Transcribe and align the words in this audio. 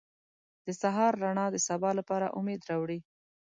•د 0.65 0.67
سهار 0.81 1.13
رڼا 1.23 1.45
د 1.51 1.57
سبا 1.67 1.89
لپاره 1.99 2.33
امید 2.39 2.61
راوړي. 2.69 2.99